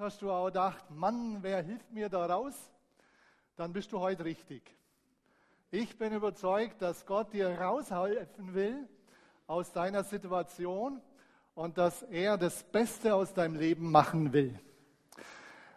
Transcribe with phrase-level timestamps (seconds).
[0.00, 2.54] Hast du auch gedacht, Mann, wer hilft mir da raus?
[3.56, 4.62] Dann bist du heute richtig.
[5.72, 8.88] Ich bin überzeugt, dass Gott dir raushelfen will
[9.48, 11.02] aus deiner Situation
[11.56, 14.56] und dass er das Beste aus deinem Leben machen will.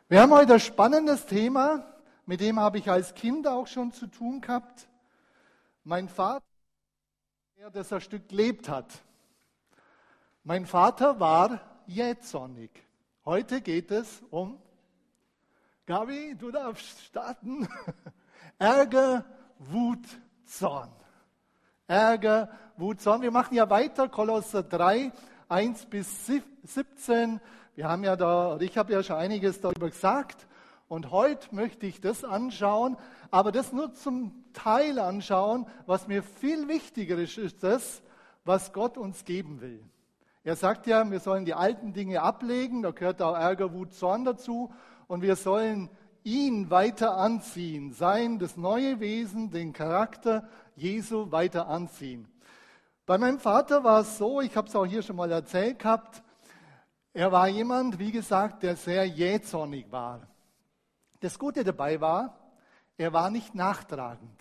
[0.08, 1.84] Wir haben heute ein spannendes Thema,
[2.28, 4.88] mit dem habe ich als Kind auch schon zu tun gehabt.
[5.84, 6.46] Mein Vater,
[7.58, 8.86] der das ein Stück gelebt hat.
[10.44, 12.70] Mein Vater war jähzornig.
[13.24, 14.60] Heute geht es um,
[15.86, 17.68] Gabi, du darfst starten,
[18.58, 19.26] Ärger,
[19.60, 20.08] Wut,
[20.46, 20.90] Zorn.
[21.86, 23.22] Ärger, Wut, Zorn.
[23.22, 25.12] Wir machen ja weiter, Kolosser 3,
[25.50, 26.26] 1 bis
[26.64, 27.40] 17.
[27.76, 30.48] Wir haben ja da, ich habe ja schon einiges darüber gesagt.
[30.88, 32.98] Und heute möchte ich das anschauen,
[33.30, 35.68] aber das nur zum Teil anschauen.
[35.86, 38.02] Was mir viel wichtiger ist, ist das,
[38.46, 39.88] was Gott uns geben will.
[40.44, 44.26] Er sagt ja, wir sollen die alten Dinge ablegen, da gehört auch Ärger, Wut, Zorn
[44.26, 44.74] dazu.
[45.08, 45.90] Und wir sollen
[46.24, 52.28] ihn weiter anziehen, sein, das neue Wesen, den Charakter Jesu weiter anziehen.
[53.06, 56.24] Bei meinem Vater war es so, ich habe es auch hier schon mal erzählt gehabt,
[57.14, 60.28] er war jemand, wie gesagt, der sehr jähzornig war.
[61.20, 62.40] Das Gute dabei war,
[62.98, 64.40] er war nicht nachtragend.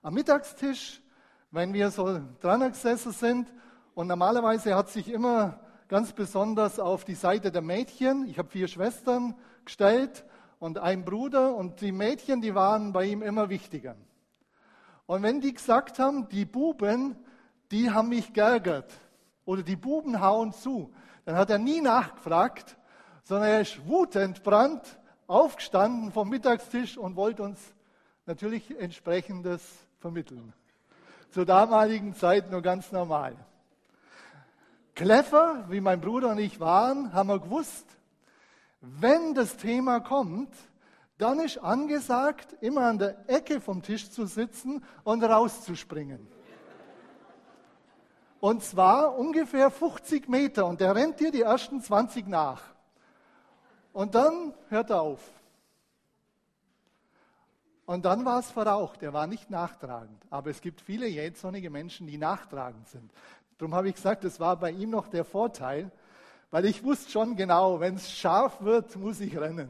[0.00, 1.02] Am Mittagstisch,
[1.50, 3.52] wenn wir so dran gesessen sind,
[3.94, 8.68] und normalerweise hat sich immer ganz besonders auf die Seite der Mädchen, ich habe vier
[8.68, 10.24] Schwestern gestellt,
[10.62, 13.96] und ein Bruder und die Mädchen, die waren bei ihm immer wichtiger.
[15.06, 17.16] Und wenn die gesagt haben, die Buben,
[17.72, 18.92] die haben mich geärgert
[19.44, 22.76] oder die Buben hauen zu, dann hat er nie nachgefragt,
[23.24, 27.58] sondern er ist wutentbrannt aufgestanden vom Mittagstisch und wollte uns
[28.26, 29.62] natürlich entsprechendes
[29.98, 30.52] vermitteln.
[31.30, 33.34] Zur damaligen Zeit nur ganz normal.
[34.94, 37.86] Clever, wie mein Bruder und ich waren, haben wir gewusst,
[38.80, 40.54] wenn das Thema kommt,
[41.18, 46.26] dann ist angesagt, immer an der Ecke vom Tisch zu sitzen und rauszuspringen.
[48.40, 52.60] Und zwar ungefähr 50 Meter und der rennt dir die ersten 20 nach.
[53.92, 55.20] Und dann hört er auf.
[57.86, 59.02] Und dann war es verraucht.
[59.02, 60.22] Er war nicht nachtragend.
[60.30, 63.12] Aber es gibt viele jähzornige Menschen, die nachtragend sind.
[63.62, 65.92] Darum habe ich gesagt, das war bei ihm noch der Vorteil,
[66.50, 69.68] weil ich wusste schon genau, wenn es scharf wird, muss ich rennen.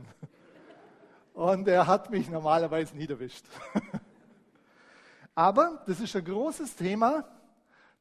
[1.34, 3.44] Und er hat mich normalerweise nie erwischt.
[5.34, 7.28] Aber das ist ein großes Thema.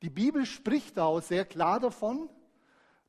[0.01, 2.29] Die Bibel spricht auch sehr klar davon,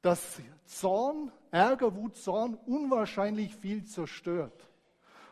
[0.01, 4.69] dass Zorn, Ärger, Wut, Zorn unwahrscheinlich viel zerstört.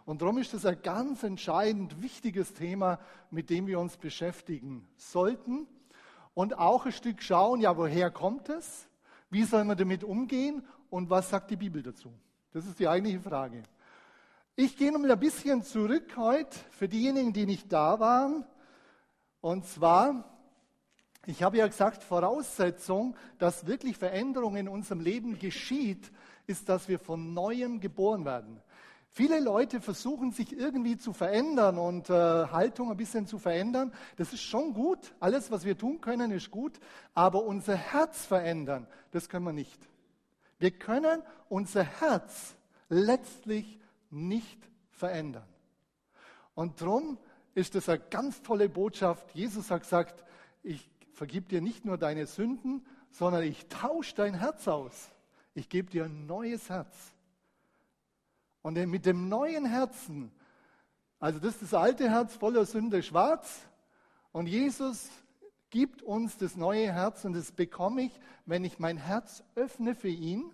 [0.05, 5.67] Und darum ist das ein ganz entscheidend wichtiges Thema, mit dem wir uns beschäftigen sollten.
[6.35, 8.89] Und auch ein Stück schauen, ja, woher kommt es?
[9.31, 12.13] Wie soll man damit umgehen und was sagt die Bibel dazu?
[12.53, 13.63] Das ist die eigentliche Frage.
[14.57, 18.45] Ich gehe noch ein bisschen zurück heute für diejenigen, die nicht da waren.
[19.41, 20.25] Und zwar,
[21.27, 26.11] ich habe ja gesagt, Voraussetzung, dass wirklich Veränderung in unserem Leben geschieht,
[26.47, 28.61] ist, dass wir von neuem geboren werden.
[29.13, 33.93] Viele Leute versuchen sich irgendwie zu verändern und äh, Haltung ein bisschen zu verändern.
[34.17, 35.15] Das ist schon gut.
[35.19, 36.79] Alles, was wir tun können, ist gut.
[37.13, 39.81] Aber unser Herz verändern, das können wir nicht.
[40.61, 42.55] Wir können unser Herz
[42.89, 44.61] letztlich nicht
[44.91, 45.49] verändern.
[46.55, 47.19] Und darum
[47.55, 49.35] ist das eine ganz tolle Botschaft.
[49.35, 50.25] Jesus hat gesagt,
[50.63, 55.11] ich vergib dir nicht nur deine Sünden, sondern ich tausche dein Herz aus.
[55.55, 56.95] Ich gebe dir ein neues Herz.
[58.63, 60.33] Und mit dem neuen Herzen,
[61.19, 63.67] also das ist das alte Herz voller Sünde schwarz,
[64.33, 65.11] und Jesus
[65.71, 70.09] gibt uns das neue Herz und das bekomme ich, wenn ich mein Herz öffne für
[70.09, 70.53] ihn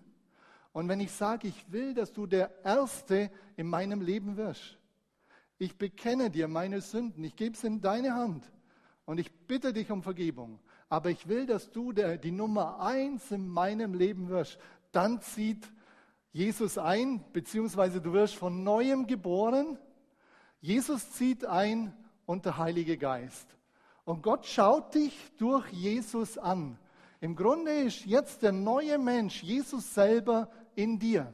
[0.73, 4.77] und wenn ich sage, ich will, dass du der Erste in meinem Leben wirst.
[5.57, 8.51] Ich bekenne dir meine Sünden, ich gebe sie in deine Hand
[9.05, 10.59] und ich bitte dich um Vergebung.
[10.89, 14.57] Aber ich will, dass du der, die Nummer eins in meinem Leben wirst.
[14.91, 15.67] Dann zieht
[16.31, 19.77] Jesus ein, beziehungsweise du wirst von neuem geboren.
[20.59, 21.93] Jesus zieht ein
[22.25, 23.47] und der Heilige Geist.
[24.05, 26.77] Und Gott schaut dich durch Jesus an.
[27.19, 31.33] Im Grunde ist jetzt der neue Mensch, Jesus selber, in dir.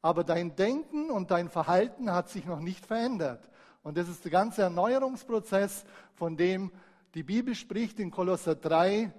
[0.00, 3.48] Aber dein Denken und dein Verhalten hat sich noch nicht verändert.
[3.82, 5.84] Und das ist der ganze Erneuerungsprozess,
[6.14, 6.70] von dem
[7.14, 9.12] die Bibel spricht in Kolosser 3,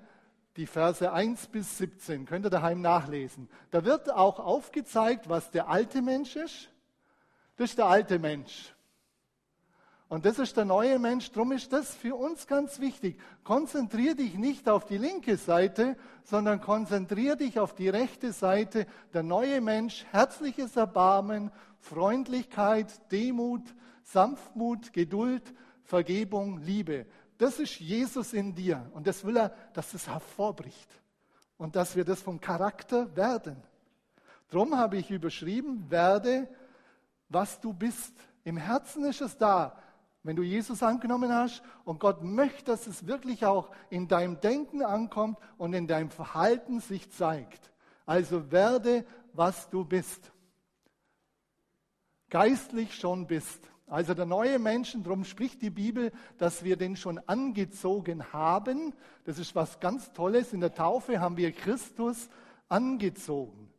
[0.60, 2.26] die Verse 1 bis 17.
[2.26, 3.48] Könnt ihr daheim nachlesen.
[3.72, 6.70] Da wird auch aufgezeigt, was der alte Mensch ist.
[7.56, 8.76] Das ist der alte Mensch.
[10.10, 11.32] Und das ist der neue Mensch.
[11.32, 13.18] Darum ist das für uns ganz wichtig.
[13.46, 15.96] Konzentrier dich nicht auf die linke Seite,
[16.26, 18.86] sondern konzentrier dich auf die rechte Seite.
[19.14, 23.64] Der neue Mensch, herzliches Erbarmen, Freundlichkeit, Demut,
[24.04, 25.54] Sanftmut, Geduld,
[25.84, 27.06] Vergebung, Liebe.
[27.40, 28.86] Das ist Jesus in dir.
[28.94, 30.90] Und das will er, dass es hervorbricht.
[31.58, 33.56] Und dass wir das vom Charakter werden.
[34.50, 36.50] Drum habe ich überschrieben, werde,
[37.30, 38.14] was du bist.
[38.44, 39.78] Im Herzen ist es da.
[40.22, 44.84] Wenn du Jesus angenommen hast und Gott möchte, dass es wirklich auch in deinem Denken
[44.84, 47.72] ankommt und in deinem Verhalten sich zeigt.
[48.06, 50.34] Also werde, was du bist.
[52.30, 53.62] Geistlich schon bist.
[53.90, 58.94] Also der neue Menschen, darum spricht die Bibel, dass wir den schon angezogen haben.
[59.26, 60.54] Das ist was ganz Tolles.
[60.54, 62.30] In der Taufe haben wir Christus
[62.68, 63.70] angezogen.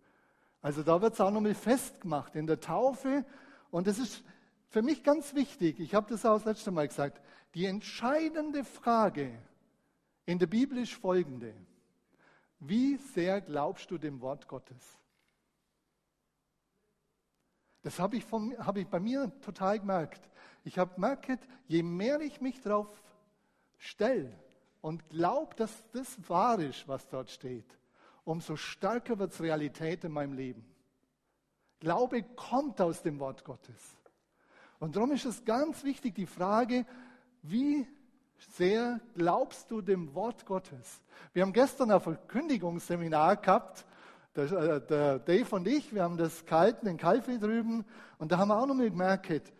[0.62, 3.24] Also da wird es auch nochmal festgemacht in der Taufe.
[3.70, 4.24] Und das ist
[4.68, 7.20] für mich ganz wichtig, ich habe das auch das letzte Mal gesagt,
[7.54, 9.30] die entscheidende Frage
[10.26, 11.54] in der Bibel ist folgende.
[12.60, 14.98] Wie sehr glaubst du dem Wort Gottes?
[17.82, 20.20] Das habe ich, hab ich bei mir total gemerkt.
[20.64, 23.02] Ich habe gemerkt, je mehr ich mich darauf
[23.78, 24.32] stelle
[24.80, 27.78] und glaube, dass das wahr ist, was dort steht,
[28.24, 30.64] umso stärker wird es Realität in meinem Leben.
[31.80, 33.96] Glaube kommt aus dem Wort Gottes.
[34.78, 36.86] Und darum ist es ganz wichtig, die Frage,
[37.42, 37.86] wie
[38.56, 41.02] sehr glaubst du dem Wort Gottes?
[41.32, 43.86] Wir haben gestern ein Verkündigungsseminar gehabt,
[44.36, 47.84] der, äh, der Dave und ich, wir haben das gehalten in Kalfi drüben
[48.18, 49.52] und da haben wir auch nochmal gemerkt,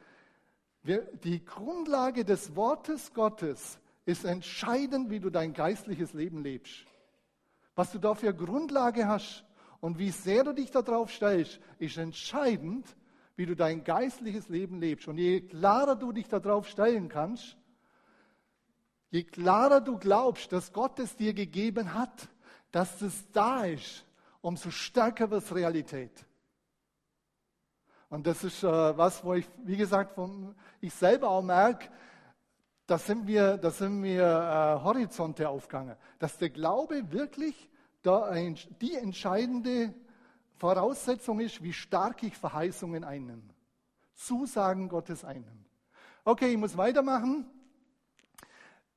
[0.83, 6.87] wir, die Grundlage des Wortes Gottes ist entscheidend, wie du dein geistliches Leben lebst.
[7.75, 9.45] Was du da für Grundlage hast
[9.81, 12.87] und wie sehr du dich darauf stellst, ist entscheidend,
[13.37, 15.09] wie du dein geistliches Leben lebst.
[15.09, 17.57] Und je klarer du dich darauf stellen kannst,
[19.11, 22.29] je klarer du glaubst, dass Gott es dir gegeben hat,
[22.71, 24.05] dass es da ist,
[24.41, 26.27] umso stärker wird es Realität.
[28.09, 31.89] Und das ist äh, was, wo ich, wie gesagt, vom, ich selber auch merke,
[32.87, 37.69] da sind wir, da sind wir äh, Horizonte aufgegangen, dass der Glaube wirklich
[38.05, 39.95] ein, die entscheidende
[40.57, 43.43] Voraussetzung ist, wie stark ich Verheißungen einnehme.
[44.15, 45.65] Zusagen Gottes einnehme.
[46.25, 47.47] Okay, ich muss weitermachen.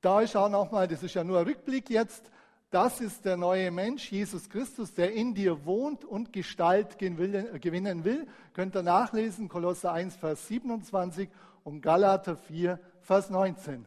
[0.00, 2.30] Da ist auch nochmal, das ist ja nur ein Rückblick jetzt.
[2.74, 8.26] Das ist der neue Mensch, Jesus Christus, der in dir wohnt und Gestalt gewinnen will.
[8.52, 11.30] Könnt ihr nachlesen, Kolosser 1, Vers 27
[11.62, 13.86] und Galater 4, Vers 19.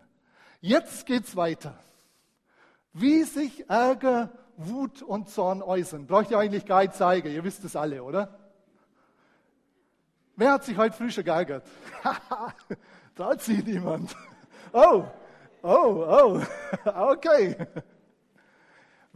[0.62, 1.78] Jetzt geht's weiter.
[2.94, 6.08] Wie sich Ärger Wut und Zorn äußern.
[6.08, 8.40] Brauche ich eigentlich gar nicht zeigen, ihr wisst es alle, oder?
[10.38, 11.66] Wer hat sich heute früh schon geärgert?
[13.18, 14.16] Traut sich niemand.
[14.72, 15.04] Oh,
[15.62, 16.42] oh, oh,
[16.86, 17.68] okay.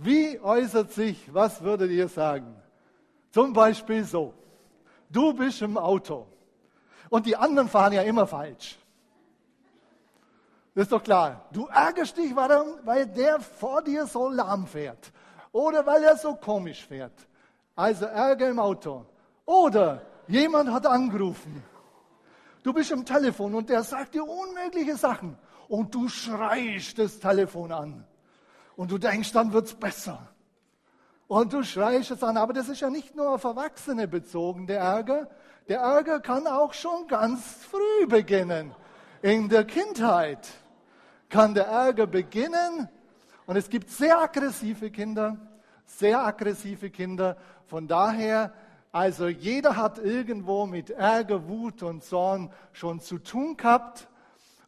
[0.03, 2.56] Wie äußert sich, was würdet ihr sagen?
[3.30, 4.33] Zum Beispiel so,
[5.12, 6.25] du bist im Auto
[7.12, 8.80] und die anderen fahren ja immer falsch.
[10.74, 11.45] Das ist doch klar.
[11.51, 15.12] Du ärgerst dich, weil der vor dir so lahm fährt.
[15.51, 17.27] Oder weil er so komisch fährt.
[17.75, 19.06] Also Ärger im Auto.
[19.45, 21.62] Oder jemand hat angerufen.
[22.63, 25.38] Du bist am Telefon und der sagt dir unmögliche Sachen.
[25.68, 28.07] Und du schreist das Telefon an.
[28.76, 30.30] Und du denkst, dann wird es besser.
[31.28, 32.38] Und du schreist es an.
[32.38, 35.30] Aber das ist ja nicht nur auf Erwachsene bezogen, der Ärger.
[35.68, 38.75] Der Ärger kann auch schon ganz früh beginnen.
[39.22, 40.48] In der Kindheit
[41.30, 42.90] kann der Ärger beginnen
[43.46, 45.38] und es gibt sehr aggressive Kinder,
[45.86, 47.38] sehr aggressive Kinder.
[47.68, 48.54] Von daher,
[48.92, 54.08] also jeder hat irgendwo mit Ärger, Wut und Zorn schon zu tun gehabt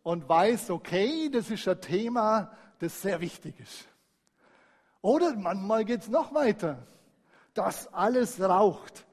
[0.04, 3.88] und weiß, okay, das ist ein Thema, das sehr wichtig ist.
[5.04, 6.78] Oder manchmal geht es noch weiter,
[7.54, 9.06] dass alles raucht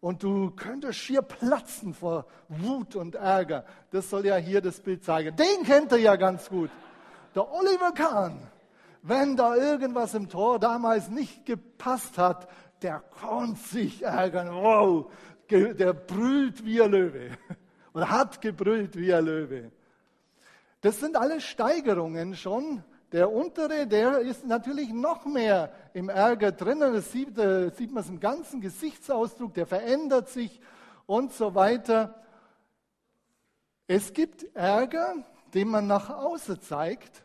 [0.00, 3.64] und du könntest schier platzen vor Wut und Ärger.
[3.92, 5.36] Das soll ja hier das Bild zeigen.
[5.36, 6.70] Den kennt er ja ganz gut.
[7.36, 8.40] Der Oliver Kahn.
[9.02, 12.48] Wenn da irgendwas im Tor damals nicht gepasst hat,
[12.82, 14.52] der konnte sich ärgern.
[14.52, 15.12] Wow,
[15.48, 17.30] der brüllt wie ein Löwe.
[17.94, 19.70] Oder hat gebrüllt wie ein Löwe.
[20.80, 22.82] Das sind alles Steigerungen schon.
[23.12, 26.92] Der untere, der ist natürlich noch mehr im Ärger drinnen.
[26.92, 30.60] Das sieht, äh, sieht man es im ganzen Gesichtsausdruck, der verändert sich
[31.06, 32.20] und so weiter.
[33.86, 35.14] Es gibt Ärger,
[35.54, 37.22] den man nach außen zeigt,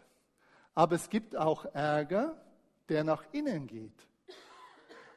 [0.75, 2.37] aber es gibt auch Ärger,
[2.87, 4.07] der nach innen geht.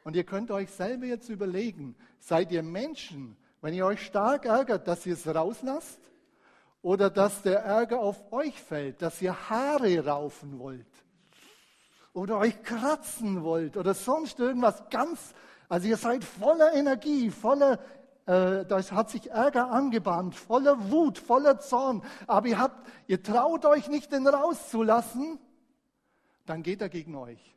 [0.03, 4.87] Und ihr könnt euch selber jetzt überlegen, seid ihr Menschen, wenn ihr euch stark ärgert,
[4.87, 5.99] dass ihr es rauslasst?
[6.85, 10.85] Oder dass der Ärger auf euch fällt, dass ihr Haare raufen wollt
[12.13, 15.33] oder euch kratzen wollt oder sonst irgendwas ganz,
[15.67, 17.79] also ihr seid voller Energie, voller,
[18.27, 23.65] äh, da hat sich Ärger angebahnt, voller Wut, voller Zorn, aber ihr habt, ihr traut
[23.65, 25.39] euch nicht, den rauszulassen,
[26.45, 27.55] dann geht er gegen euch.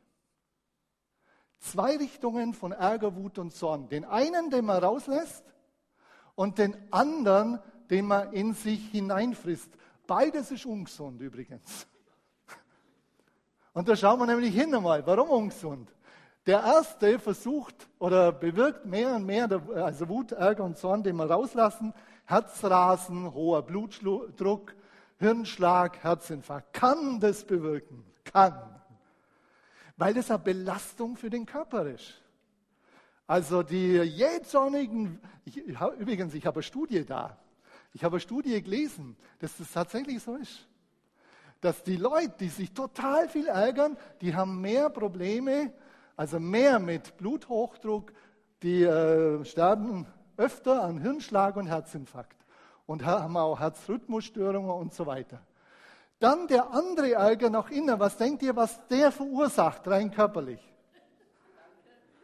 [1.59, 3.89] Zwei Richtungen von Ärger, Wut und Zorn.
[3.89, 5.45] Den einen, den man rauslässt,
[6.33, 7.59] und den anderen,
[7.89, 9.69] den man in sich hineinfrisst.
[10.05, 11.87] Beides ist ungesund übrigens.
[13.73, 15.89] Und da schauen wir nämlich hin einmal, warum ungesund?
[16.45, 21.29] Der erste versucht oder bewirkt mehr und mehr, also Wut, Ärger und Zorn, den wir
[21.29, 21.93] rauslassen,
[22.25, 24.73] Herzrasen, hoher Blutdruck,
[25.17, 26.73] Hirnschlag, Herzinfarkt.
[26.73, 28.03] Kann das bewirken?
[28.23, 28.81] Kann.
[29.97, 32.21] Weil das eine Belastung für den Körper ist.
[33.27, 35.21] Also die jähzornigen,
[35.99, 37.37] übrigens, ich habe eine Studie da.
[37.93, 40.67] Ich habe eine Studie gelesen, dass das tatsächlich so ist.
[41.61, 45.73] Dass die Leute, die sich total viel ärgern, die haben mehr Probleme,
[46.15, 48.13] also mehr mit Bluthochdruck,
[48.61, 50.05] die äh, sterben
[50.37, 52.37] öfter an Hirnschlag und Herzinfarkt
[52.85, 55.41] und haben auch Herzrhythmusstörungen und so weiter.
[56.19, 57.99] Dann der andere Ärger nach innen.
[57.99, 60.61] Was denkt ihr, was der verursacht, rein körperlich?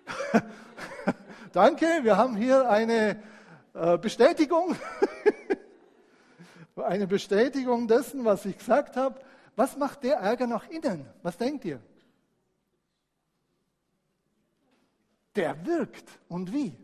[1.53, 3.21] Danke, wir haben hier eine
[3.73, 4.75] äh, Bestätigung.
[6.83, 9.19] eine Bestätigung dessen, was ich gesagt habe.
[9.55, 11.05] Was macht der Ärger nach innen?
[11.21, 11.81] Was denkt ihr?
[15.35, 16.09] Der wirkt.
[16.27, 16.75] Und wie?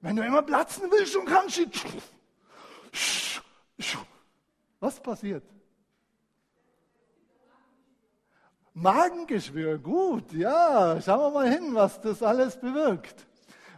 [0.00, 1.60] Wenn du immer platzen willst und kannst,
[4.80, 5.42] was passiert?
[8.72, 13.25] Magengeschwür, gut, ja, schauen wir mal hin, was das alles bewirkt.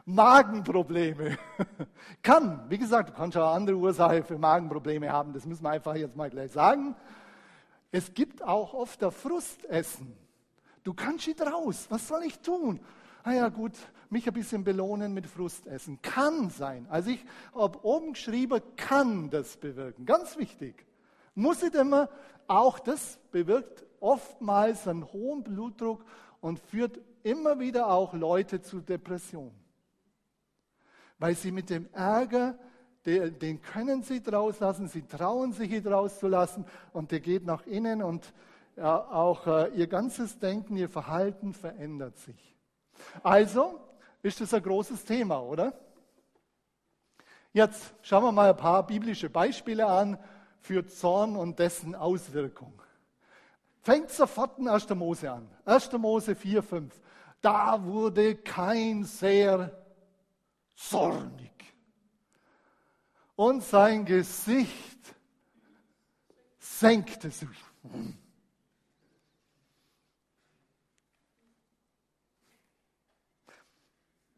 [0.08, 1.36] Magenprobleme.
[2.22, 5.94] Kann, wie gesagt, du kannst auch andere Ursachen für Magenprobleme haben, das müssen wir einfach
[5.96, 6.96] jetzt mal gleich sagen.
[7.90, 10.16] Es gibt auch oft der Frustessen.
[10.82, 12.80] Du kannst nicht raus, was soll ich tun?
[13.22, 13.72] Ah ja, gut,
[14.08, 16.00] mich ein bisschen belohnen mit Frustessen.
[16.00, 16.86] Kann sein.
[16.88, 17.22] Also ich
[17.54, 20.06] habe oben geschrieben, kann das bewirken.
[20.06, 20.86] Ganz wichtig.
[21.34, 22.08] Muss nicht immer,
[22.46, 26.02] auch das bewirkt oftmals einen hohen Blutdruck
[26.40, 29.67] und führt immer wieder auch Leute zu Depressionen.
[31.18, 32.58] Weil sie mit dem Ärger,
[33.04, 38.02] den können sie draus lassen, sie trauen sich ihn rauszulassen und der geht nach innen
[38.02, 38.32] und
[38.80, 42.56] auch äh, ihr ganzes Denken, ihr Verhalten verändert sich.
[43.22, 43.80] Also
[44.22, 45.72] ist das ein großes Thema, oder?
[47.52, 50.18] Jetzt schauen wir mal ein paar biblische Beispiele an
[50.60, 52.72] für Zorn und dessen Auswirkung.
[53.80, 54.88] Fängt sofort in 1.
[54.90, 55.48] Mose an.
[55.64, 55.92] 1.
[55.92, 57.00] Mose 4, 5.
[57.40, 59.72] Da wurde kein sehr
[60.78, 61.50] zornig.
[63.36, 65.14] Und sein Gesicht
[66.58, 67.48] senkte sich.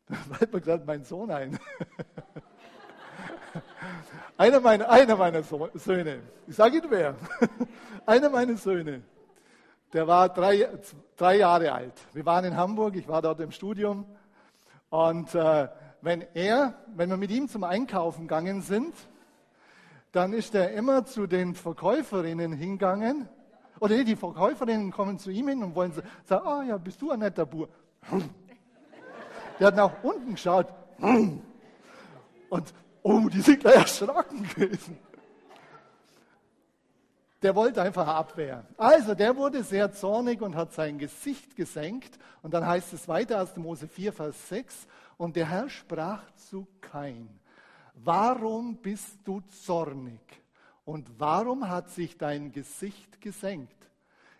[0.09, 1.59] Da fällt mir gerade mein Sohn ein.
[4.37, 7.15] Einer meiner, einer meiner Söhne, ich sage Ihnen wer,
[8.07, 9.03] einer meiner Söhne,
[9.93, 10.67] der war drei,
[11.17, 12.01] drei Jahre alt.
[12.15, 14.07] Wir waren in Hamburg, ich war dort im Studium.
[14.89, 15.69] Und äh,
[16.03, 18.95] wenn er, wenn wir mit ihm zum Einkaufen gegangen sind,
[20.13, 23.29] dann ist er immer zu den Verkäuferinnen hingegangen.
[23.79, 27.11] Oder die Verkäuferinnen kommen zu ihm hin und wollen sagen, ah oh, ja, bist du
[27.11, 27.69] ein netter Bur.
[29.59, 30.69] Der hat nach unten geschaut.
[32.51, 34.99] Und oh, die sind gleich erschrocken gewesen.
[37.43, 38.67] Der wollte einfach abwehren.
[38.77, 42.19] Also, der wurde sehr zornig und hat sein Gesicht gesenkt.
[42.43, 44.87] Und dann heißt es weiter aus Mose 4, Vers 6.
[45.17, 47.29] Und der Herr sprach zu Kain,
[47.95, 50.21] warum bist du zornig?
[50.85, 53.77] Und warum hat sich dein Gesicht gesenkt?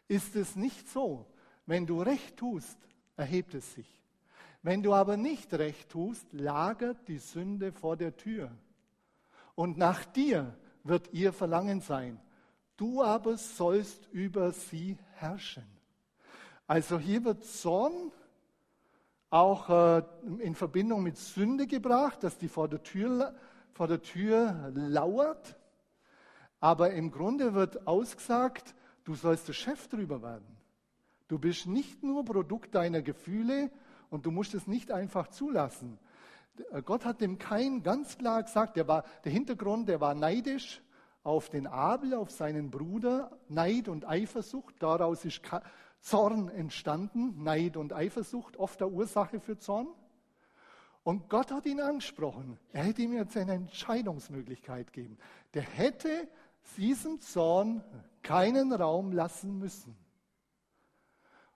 [0.09, 1.27] Ist es nicht so,
[1.67, 2.79] wenn du recht tust,
[3.17, 3.87] erhebt es sich.
[4.63, 8.51] Wenn du aber nicht recht tust, lagert die Sünde vor der Tür.
[9.55, 12.21] Und nach dir wird ihr Verlangen sein
[12.81, 15.67] du aber sollst über sie herrschen.
[16.67, 18.11] Also hier wird Zorn
[19.29, 20.03] auch äh,
[20.39, 23.35] in Verbindung mit Sünde gebracht, dass die vor der, Tür,
[23.73, 25.57] vor der Tür lauert.
[26.59, 30.57] Aber im Grunde wird ausgesagt, du sollst der Chef drüber werden.
[31.29, 33.71] Du bist nicht nur Produkt deiner Gefühle
[34.09, 35.99] und du musst es nicht einfach zulassen.
[36.85, 40.83] Gott hat dem Kain ganz klar gesagt, der, war, der Hintergrund, der war neidisch,
[41.23, 44.75] auf den Abel, auf seinen Bruder, Neid und Eifersucht.
[44.81, 45.43] Daraus ist
[46.01, 49.89] Zorn entstanden, Neid und Eifersucht, oft der Ursache für Zorn.
[51.03, 52.59] Und Gott hat ihn angesprochen.
[52.73, 55.19] Er hätte ihm jetzt eine Entscheidungsmöglichkeit gegeben.
[55.55, 56.29] Der hätte
[56.77, 57.83] diesem Zorn
[58.23, 59.97] keinen Raum lassen müssen.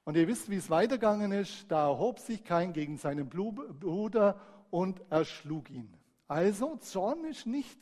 [0.05, 1.71] Und ihr wisst, wie es weitergegangen ist.
[1.71, 4.41] Da erhob sich kein gegen seinen Bruder
[4.71, 5.93] und erschlug ihn.
[6.27, 7.79] Also Zorn ist nicht,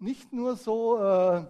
[0.00, 1.44] nicht nur so äh,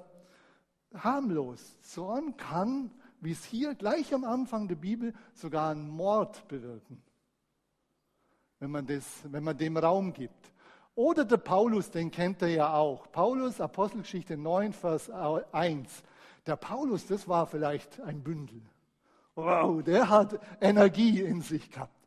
[0.94, 1.78] harmlos.
[1.82, 2.90] Zorn kann,
[3.20, 7.02] wie es hier gleich am Anfang der Bibel, sogar einen Mord bewirken,
[8.58, 10.52] wenn man, das, wenn man dem Raum gibt.
[10.94, 13.10] Oder der Paulus, den kennt er ja auch.
[13.12, 16.02] Paulus, Apostelgeschichte 9, Vers 1.
[16.46, 18.62] Der Paulus, das war vielleicht ein Bündel.
[19.34, 21.99] Wow, der hat Energie in sich gehabt.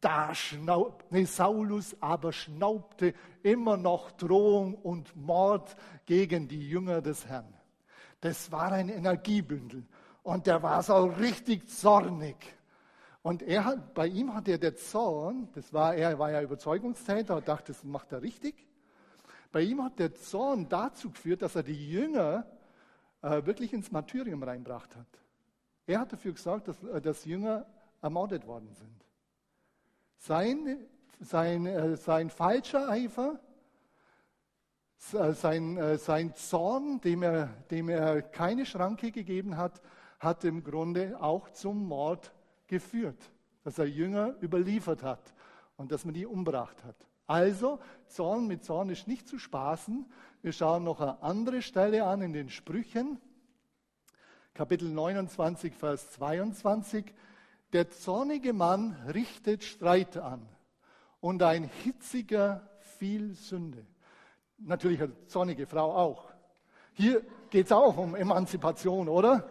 [0.00, 5.76] Da schnaub, nee, Saulus aber schnaubte immer noch Drohung und Mord
[6.06, 7.52] gegen die Jünger des Herrn.
[8.20, 9.86] Das war ein Energiebündel.
[10.22, 12.36] Und der war so richtig zornig.
[13.22, 17.36] Und er hat, bei ihm hat er der Zorn, das war, er war ja Überzeugungstäter
[17.36, 18.66] und dachte, das macht er richtig.
[19.52, 22.46] Bei ihm hat der Zorn dazu geführt, dass er die Jünger
[23.20, 25.06] äh, wirklich ins Martyrium reinbracht hat.
[25.86, 27.66] Er hat dafür gesorgt, dass, äh, dass Jünger
[28.00, 29.04] ermordet worden sind.
[30.22, 30.86] Sein,
[31.18, 33.40] sein, äh, sein falscher Eifer,
[34.98, 39.80] sein, äh, sein Zorn, dem er, dem er keine Schranke gegeben hat,
[40.18, 42.34] hat im Grunde auch zum Mord
[42.66, 43.16] geführt,
[43.64, 45.32] dass er Jünger überliefert hat
[45.78, 46.96] und dass man die umbracht hat.
[47.26, 50.04] Also, Zorn mit Zorn ist nicht zu spaßen.
[50.42, 53.18] Wir schauen noch eine andere Stelle an in den Sprüchen.
[54.52, 57.14] Kapitel 29, Vers 22.
[57.72, 60.46] Der zornige Mann richtet Streit an
[61.20, 63.86] und ein hitziger viel Sünde.
[64.58, 66.30] Natürlich eine zornige Frau auch.
[66.92, 69.48] Hier geht es auch um Emanzipation, oder?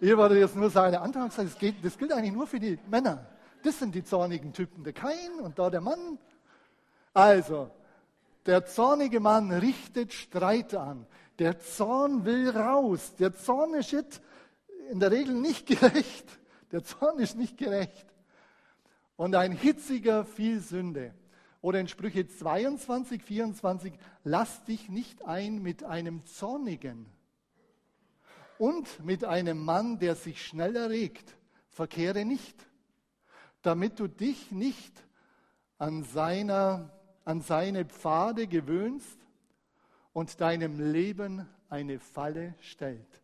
[0.00, 2.60] Ihr würde jetzt nur sagen, der Antrag sagt, das, geht, das gilt eigentlich nur für
[2.60, 3.26] die Männer.
[3.62, 6.18] Das sind die zornigen Typen, der Kain und da der Mann.
[7.12, 7.70] Also,
[8.44, 11.06] der zornige Mann richtet Streit an.
[11.38, 13.14] Der Zorn will raus.
[13.18, 13.92] Der Zorn ist
[14.90, 16.38] in der Regel nicht gerecht.
[16.72, 18.06] Der Zorn ist nicht gerecht.
[19.16, 21.14] Und ein hitziger viel Sünde.
[21.62, 27.06] Oder in Sprüche 22, 24, lass dich nicht ein mit einem Zornigen
[28.58, 31.36] und mit einem Mann, der sich schnell erregt.
[31.70, 32.56] Verkehre nicht,
[33.62, 34.92] damit du dich nicht
[35.78, 36.90] an, seiner,
[37.24, 39.18] an seine Pfade gewöhnst
[40.12, 43.22] und deinem Leben eine Falle stellt.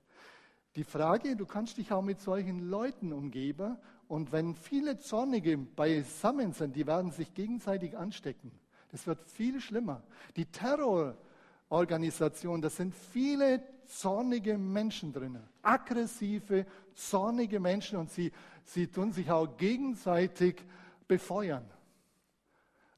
[0.76, 3.76] Die Frage, du kannst dich auch mit solchen Leuten umgeben
[4.08, 8.50] und wenn viele Zornige beisammen sind, die werden sich gegenseitig anstecken.
[8.90, 10.02] Das wird viel schlimmer.
[10.37, 15.38] Die Terrororganisation, das sind viele zornige Menschen drin.
[15.61, 18.32] Aggressive, zornige Menschen und sie,
[18.64, 20.62] sie tun sich auch gegenseitig
[21.06, 21.68] befeuern.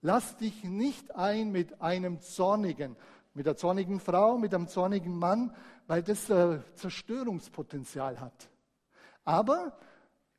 [0.00, 2.94] Lass dich nicht ein mit einem Zornigen
[3.34, 5.52] mit der zornigen Frau, mit dem zornigen Mann,
[5.86, 8.48] weil das äh, Zerstörungspotenzial hat.
[9.24, 9.76] Aber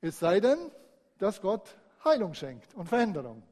[0.01, 0.71] es sei denn,
[1.17, 3.43] dass Gott Heilung schenkt und Veränderung.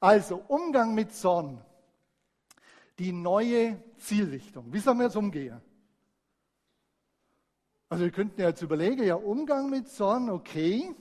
[0.00, 1.60] Also Umgang mit Zorn,
[2.98, 4.72] die neue Zielrichtung.
[4.72, 5.60] Wie sollen wir jetzt umgehen?
[7.88, 10.92] Also wir könnten ja jetzt überlegen, ja Umgang mit Zorn, okay.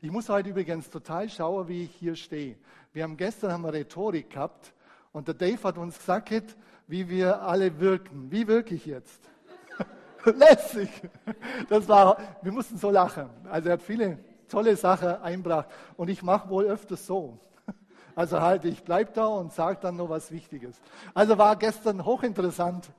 [0.00, 2.58] Ich muss heute übrigens total schauen, wie ich hier stehe.
[2.92, 4.74] Wir haben gestern haben wir Rhetorik gehabt
[5.12, 8.30] und der Dave hat uns gesagt, wie wir alle wirken.
[8.30, 9.32] Wie wirke ich jetzt?
[10.24, 10.88] Lässig.
[11.68, 13.28] Das war, wir mussten so lachen.
[13.50, 14.18] Also er hat viele
[14.48, 15.68] tolle Sachen einbracht.
[15.96, 17.38] Und ich mache wohl öfters so.
[18.14, 20.78] Also halt, ich bleibe da und sage dann noch was Wichtiges.
[21.14, 22.92] Also war gestern hochinteressant.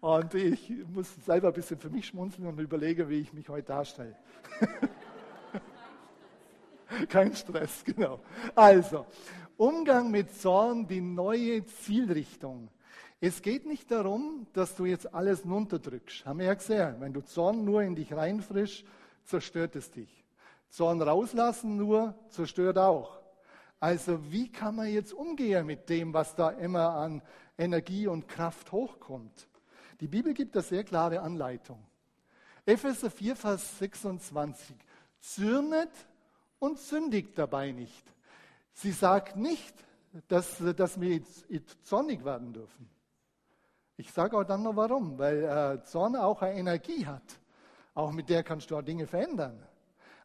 [0.00, 3.66] Und ich muss selber ein bisschen für mich schmunzeln und überlege, wie ich mich heute
[3.66, 4.14] darstelle.
[7.08, 8.20] Kein Stress, genau.
[8.54, 9.06] Also,
[9.56, 12.68] Umgang mit Zorn, die neue Zielrichtung.
[13.20, 16.26] Es geht nicht darum, dass du jetzt alles runterdrückst.
[16.26, 16.96] Haben wir ja gesehen.
[17.00, 18.84] Wenn du Zorn nur in dich reinfrischst,
[19.24, 20.24] zerstört es dich.
[20.68, 23.18] Zorn rauslassen nur, zerstört auch.
[23.80, 27.22] Also wie kann man jetzt umgehen mit dem, was da immer an
[27.56, 29.48] Energie und Kraft hochkommt?
[30.00, 31.82] Die Bibel gibt da sehr klare Anleitung.
[32.66, 34.76] Epheser 4, Vers 26.
[35.20, 35.90] Zürnet
[36.58, 38.04] und sündigt dabei nicht.
[38.74, 39.74] Sie sagt nicht,
[40.28, 41.22] dass, dass wir
[41.82, 42.95] zornig werden dürfen.
[43.98, 47.40] Ich sage auch dann noch warum, weil äh, Zorn auch eine Energie hat.
[47.94, 49.58] Auch mit der kannst du auch Dinge verändern.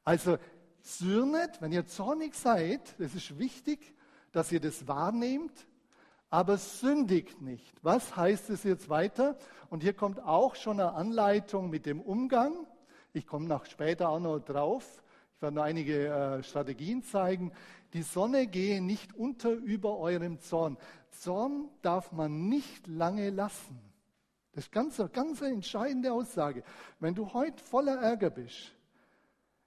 [0.03, 0.37] Also
[0.81, 3.93] zürnet, wenn ihr zornig seid, es ist wichtig,
[4.33, 5.67] dass ihr das wahrnehmt,
[6.29, 7.73] aber sündigt nicht.
[7.81, 9.37] Was heißt es jetzt weiter?
[9.69, 12.53] Und hier kommt auch schon eine Anleitung mit dem Umgang.
[13.13, 15.01] Ich komme noch später auch noch drauf.
[15.35, 17.51] Ich werde nur einige äh, Strategien zeigen.
[17.93, 20.77] Die Sonne gehe nicht unter über eurem Zorn.
[21.09, 23.79] Zorn darf man nicht lange lassen.
[24.53, 26.63] Das ist ganz, ganz eine entscheidende Aussage.
[26.99, 28.73] Wenn du heute voller Ärger bist,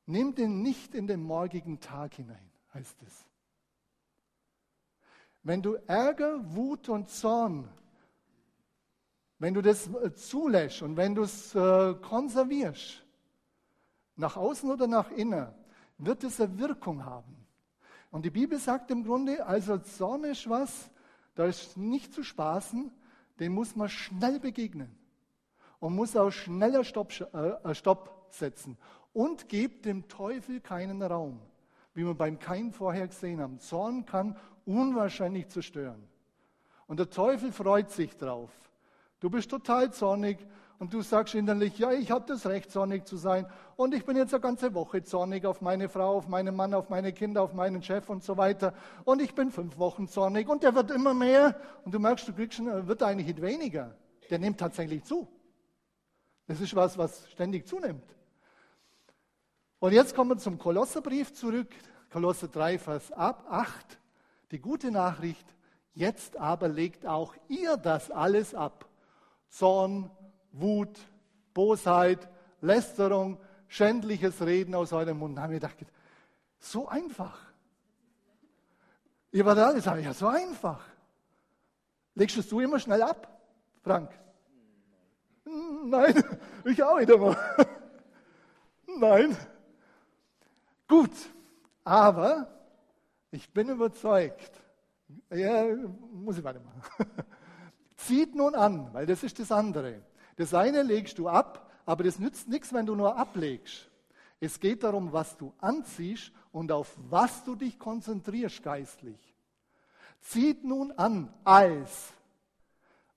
[0.07, 3.27] nimm den nicht in den morgigen Tag hinein, heißt es.
[5.43, 7.69] Wenn du Ärger, Wut und Zorn,
[9.39, 13.05] wenn du das äh, zulässt und wenn du es äh, konservierst,
[14.17, 15.53] nach außen oder nach innen,
[15.99, 17.45] wird es eine Wirkung haben.
[18.15, 20.89] Und die Bibel sagt im Grunde, also Zorn ist was,
[21.35, 22.93] da ist nicht zu spaßen,
[23.41, 24.97] den muss man schnell begegnen
[25.81, 28.79] und muss auch schneller Stopp, äh, Stopp setzen
[29.13, 31.41] und gibt dem Teufel keinen Raum,
[31.93, 33.59] wie wir beim Kain vorher gesehen haben.
[33.59, 36.07] Zorn kann unwahrscheinlich zerstören.
[36.87, 38.53] Und der Teufel freut sich drauf.
[39.19, 40.39] Du bist total zornig
[40.79, 43.47] und du sagst innerlich, ja, ich habe das Recht, zornig zu sein.
[43.77, 46.91] Und ich bin jetzt eine ganze Woche zornig auf meine Frau, auf meinen Mann, auf
[46.91, 48.75] meine Kinder, auf meinen Chef und so weiter.
[49.05, 51.61] Und ich bin fünf Wochen zornig und der wird immer mehr.
[51.85, 53.97] Und du merkst, du kriegst schon, er wird eigentlich nicht weniger.
[54.31, 55.29] Der nimmt tatsächlich zu.
[56.47, 58.05] Das ist was, was ständig zunimmt.
[59.79, 61.69] Und jetzt kommen wir zum Kolosserbrief zurück.
[62.11, 63.99] Kolosser 3, Vers 8.
[64.51, 65.47] Die gute Nachricht,
[65.95, 68.89] jetzt aber legt auch ihr das alles ab.
[69.49, 70.11] Zorn,
[70.55, 70.99] Wut,
[71.53, 72.29] Bosheit,
[72.61, 73.39] Lästerung,
[73.69, 75.37] schändliches Reden aus eurem Mund.
[75.37, 75.77] Da haben wir gedacht,
[76.59, 77.39] so einfach.
[79.33, 80.81] Ihr wart alle sagen, ja, so einfach.
[82.15, 83.29] Legst du immer schnell ab,
[83.83, 84.11] Frank?
[85.45, 86.23] Nein,
[86.65, 87.37] ich auch nicht immer.
[88.99, 89.37] Nein.
[90.87, 91.11] Gut,
[91.83, 92.47] aber
[93.33, 94.53] ich bin überzeugt,
[95.31, 95.65] ja,
[96.13, 96.81] muss ich weitermachen.
[97.97, 100.03] Zieht nun an, weil das ist das andere.
[100.37, 103.89] Das eine legst du ab, aber das nützt nichts, wenn du nur ablegst.
[104.41, 109.35] Es geht darum, was du anziehst und auf was du dich konzentrierst geistlich.
[110.21, 112.13] Zieht nun an als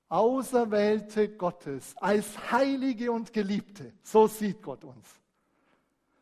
[0.09, 3.93] Auserwählte Gottes, als Heilige und Geliebte.
[4.03, 5.07] So sieht Gott uns.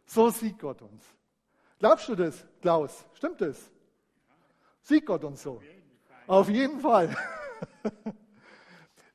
[0.05, 1.03] So sieht Gott uns.
[1.77, 3.05] Glaubst du das, Klaus?
[3.13, 3.69] Stimmt das?
[4.81, 5.62] Sieht Gott uns so?
[6.27, 7.10] Auf jeden Fall.
[7.10, 7.19] Auf jeden
[7.84, 8.15] Fall.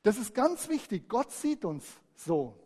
[0.03, 1.07] Das ist ganz wichtig.
[1.07, 1.85] Gott sieht uns
[2.15, 2.57] so,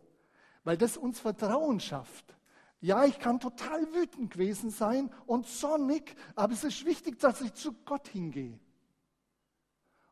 [0.63, 2.36] weil das uns Vertrauen schafft.
[2.82, 7.54] Ja, ich kann total wütend gewesen sein und zornig, aber es ist wichtig, dass ich
[7.54, 8.60] zu Gott hingehe.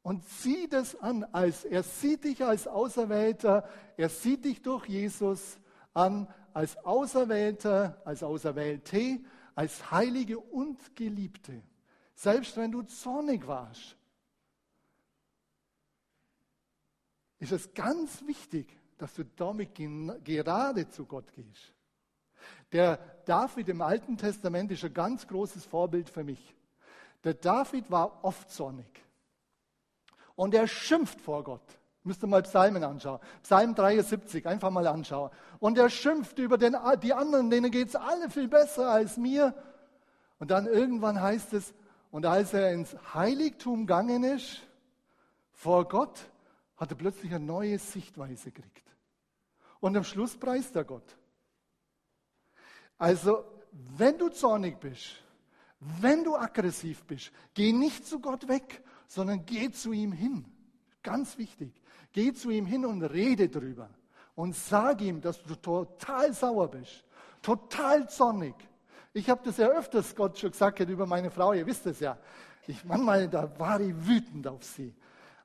[0.02, 5.58] Und sieh das an, als er sieht dich als Auserwählter, er sieht dich durch Jesus
[5.94, 9.22] an als Auserwählter, als Auserwählte,
[9.56, 11.64] als Heilige und Geliebte.
[12.16, 13.96] Selbst wenn du zornig warst,
[17.44, 19.76] ist es ganz wichtig, dass du damit
[20.24, 21.74] gerade zu Gott gehst.
[22.72, 26.56] Der David im Alten Testament ist ein ganz großes Vorbild für mich.
[27.26, 28.88] Der David war oft zornig.
[30.36, 31.62] Und er schimpft vor Gott.
[32.04, 33.20] Müsst ihr mal Psalmen anschauen.
[33.44, 35.30] Psalm 73, einfach mal anschauen.
[35.60, 39.54] Und er schimpft über den, die anderen, denen geht es alle viel besser als mir.
[40.40, 41.74] Und dann irgendwann heißt es,
[42.10, 44.62] und als er ins Heiligtum gegangen ist,
[45.52, 46.30] vor Gott,
[46.78, 48.84] hat er plötzlich eine neue Sichtweise gekriegt.
[49.80, 51.18] Und am Schluss preist er Gott.
[52.98, 55.16] Also, wenn du zornig bist,
[55.80, 60.46] wenn du aggressiv bist, geh nicht zu Gott weg, sondern geh zu ihm hin.
[61.02, 61.74] Ganz wichtig.
[62.14, 63.90] Geh zu ihm hin und rede drüber.
[64.36, 67.04] Und sag ihm, dass du total sauer bist,
[67.42, 68.56] total zornig.
[69.14, 72.18] Ich habe das ja öfters Gott schon gesagt über meine Frau, ihr wisst es ja.
[72.66, 74.96] Ich, manchmal, da war ich wütend auf sie.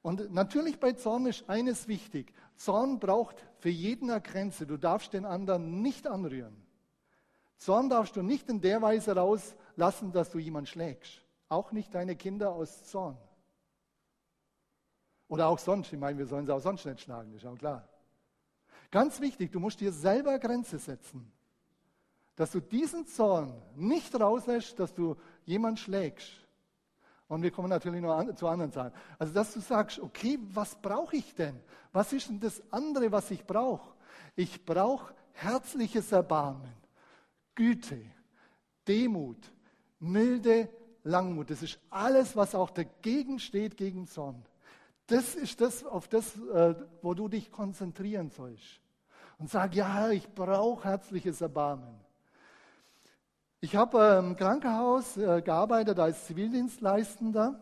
[0.03, 2.33] Und natürlich bei Zorn ist eines wichtig.
[2.57, 4.67] Zorn braucht für jeden eine Grenze.
[4.67, 6.57] Du darfst den anderen nicht anrühren.
[7.57, 11.25] Zorn darfst du nicht in der Weise rauslassen, dass du jemanden schlägst.
[11.49, 13.19] Auch nicht deine Kinder aus Zorn.
[15.27, 15.93] Oder auch sonst.
[15.93, 17.89] Ich meine, wir sollen sie auch sonst nicht schlagen, ist auch klar.
[18.91, 21.31] Ganz wichtig, du musst dir selber Grenze setzen.
[22.37, 26.48] Dass du diesen Zorn nicht rauslässt, dass du jemanden schlägst.
[27.29, 28.93] Und wir kommen natürlich noch an, zu anderen Zahlen.
[29.19, 31.61] Also, dass du sagst, okay, was brauche ich denn?
[31.93, 33.93] Was ist denn das andere, was ich brauche?
[34.35, 36.73] Ich brauche herzliches Erbarmen,
[37.55, 38.01] Güte,
[38.87, 39.53] Demut,
[39.99, 40.71] milde
[41.05, 41.51] Langmut.
[41.51, 44.43] Das ist alles, was auch dagegen steht gegen Zorn.
[45.07, 48.81] Das ist das, auf das, äh, wo du dich konzentrieren sollst.
[49.39, 51.99] Und sag, ja, ich brauche herzliches Erbarmen.
[53.61, 57.61] Ich habe äh, im Krankenhaus äh, gearbeitet als Zivildienstleistender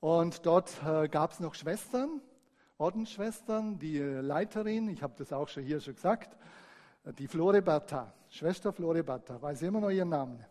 [0.00, 2.22] und dort äh, gab es noch Schwestern,
[2.78, 6.34] Ordensschwestern, die Leiterin, ich habe das auch schon hier schon gesagt,
[7.18, 10.42] die Flore Bertha, Schwester Flore Bertha, weiß immer noch ihren Namen.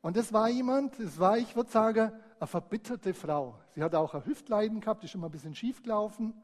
[0.00, 3.56] Und das war jemand, das war, ich würde sagen, eine verbitterte Frau.
[3.74, 6.40] Sie hat auch ein Hüftleiden gehabt, ist mal ein bisschen schief gelaufen.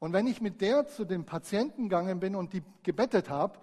[0.00, 3.58] Und wenn ich mit der zu den Patienten gegangen bin und die gebettet habe,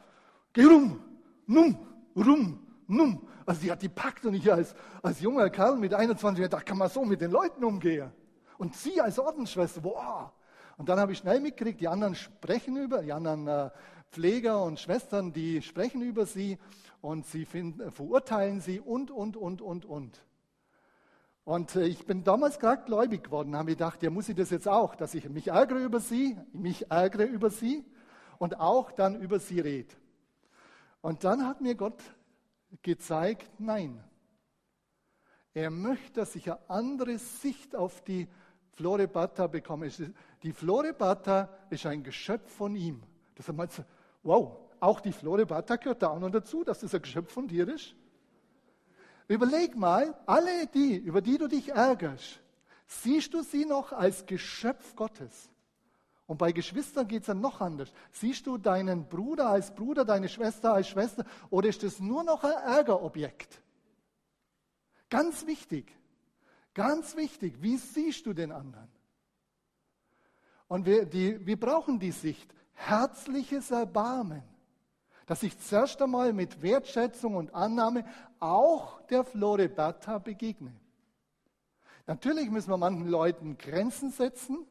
[0.51, 0.99] geh rum,
[1.47, 1.77] num,
[2.15, 3.27] rum, num.
[3.45, 6.77] Also die hat die packt und ich als, als junger Kerl mit 21, da kann
[6.77, 8.11] man so mit den Leuten umgehen.
[8.57, 10.33] Und sie als Ordensschwester, boah.
[10.77, 13.69] Und dann habe ich schnell mitgekriegt, die anderen sprechen über, die anderen äh,
[14.11, 16.57] Pfleger und Schwestern, die sprechen über sie
[17.01, 20.25] und sie finden, verurteilen sie und, und, und, und, und.
[21.43, 24.67] Und äh, ich bin damals gerade gläubig geworden, habe gedacht, ja, muss ich das jetzt
[24.67, 27.85] auch, dass ich mich ärgere über sie, mich ärgere über sie
[28.39, 29.93] und auch dann über sie rede.
[31.05, 32.01] Und dann hat mir Gott
[32.81, 34.03] gezeigt, nein.
[35.53, 38.27] Er möchte, dass ich eine andere Sicht auf die
[38.71, 39.87] Florebata bekomme.
[40.41, 43.03] Die Florebata ist ein Geschöpf von ihm.
[43.35, 43.85] Das hat man so,
[44.23, 47.67] wow, auch die Florebata gehört da auch noch dazu, dass das ein Geschöpf von dir
[47.69, 47.93] ist.
[49.27, 52.41] Überleg mal, alle die, über die du dich ärgerst,
[52.87, 55.51] siehst du sie noch als Geschöpf Gottes?
[56.27, 57.93] Und bei Geschwistern geht es dann noch anders.
[58.11, 62.43] Siehst du deinen Bruder als Bruder, deine Schwester als Schwester oder ist das nur noch
[62.43, 63.61] ein Ärgerobjekt?
[65.09, 65.91] Ganz wichtig,
[66.73, 68.89] ganz wichtig, wie siehst du den anderen?
[70.67, 74.41] Und wir, die, wir brauchen die Sicht, herzliches Erbarmen,
[75.27, 78.03] dass ich zuerst einmal mit Wertschätzung und Annahme
[78.39, 80.73] auch der Floreberta begegne.
[82.07, 84.65] Natürlich müssen wir manchen Leuten Grenzen setzen,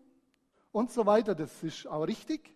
[0.74, 1.34] und so weiter.
[1.34, 2.54] Das ist auch richtig.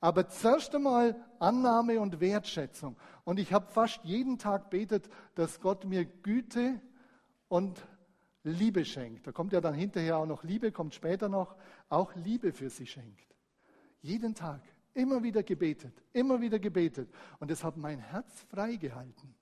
[0.00, 2.96] Aber zuerst einmal Annahme und Wertschätzung.
[3.24, 6.80] Und ich habe fast jeden Tag betet, dass Gott mir Güte
[7.48, 7.84] und
[8.44, 9.26] Liebe schenkt.
[9.26, 11.56] Da kommt ja dann hinterher auch noch Liebe, kommt später noch,
[11.88, 13.34] auch Liebe für sie schenkt.
[14.00, 14.62] Jeden Tag.
[14.94, 17.12] Immer wieder gebetet, immer wieder gebetet.
[17.38, 19.34] Und das hat mein Herz freigehalten.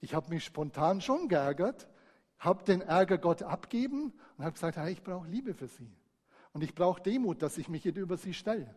[0.00, 1.88] Ich habe mich spontan schon geärgert,
[2.38, 5.92] habe den Ärger Gott abgeben und habe gesagt, hey, ich brauche Liebe für sie.
[6.54, 8.74] Und ich brauche Demut, dass ich mich über sie stelle.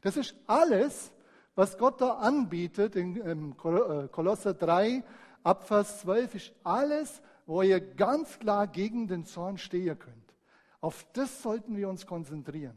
[0.00, 1.12] Das ist alles,
[1.54, 5.04] was Gott da anbietet in, in äh, Kolosser 3,
[5.42, 10.34] Abvers 12, ist alles, wo ihr ganz klar gegen den Zorn stehen könnt.
[10.80, 12.76] Auf das sollten wir uns konzentrieren.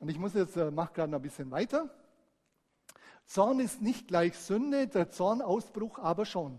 [0.00, 1.90] Und ich muss jetzt, äh, mache gerade noch ein bisschen weiter.
[3.26, 6.58] Zorn ist nicht gleich Sünde, der Zornausbruch aber schon.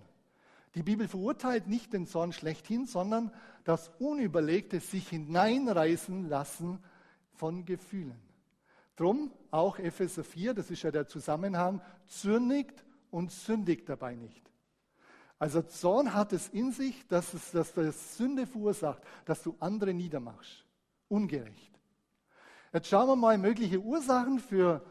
[0.75, 3.31] Die Bibel verurteilt nicht den Zorn schlechthin, sondern
[3.63, 6.79] das Unüberlegte sich hineinreißen lassen
[7.33, 8.19] von Gefühlen.
[8.95, 14.49] Drum auch Epheser 4, das ist ja der Zusammenhang, zürnigt und sündigt dabei nicht.
[15.39, 19.93] Also Zorn hat es in sich, dass es dass das Sünde verursacht, dass du andere
[19.93, 20.65] niedermachst.
[21.07, 21.79] Ungerecht.
[22.73, 24.85] Jetzt schauen wir mal mögliche Ursachen für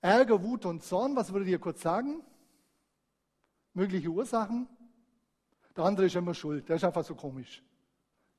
[0.00, 1.16] Ärger, Wut und Zorn.
[1.16, 2.20] Was würdet ihr kurz sagen?
[3.72, 4.68] Mögliche Ursachen?
[5.76, 7.62] Der andere ist immer schuld, der ist einfach so komisch.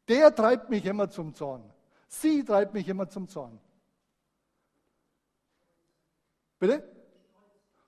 [0.07, 1.73] Der treibt mich immer zum Zorn.
[2.07, 3.59] Sie treibt mich immer zum Zorn.
[6.59, 6.83] Bitte?